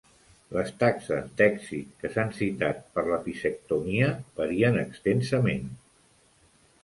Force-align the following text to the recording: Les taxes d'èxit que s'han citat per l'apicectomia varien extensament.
Les 0.55 0.69
taxes 0.83 1.27
d'èxit 1.41 1.91
que 2.03 2.11
s'han 2.15 2.31
citat 2.37 2.81
per 2.95 3.03
l'apicectomia 3.09 4.09
varien 4.41 4.79
extensament. 4.85 5.69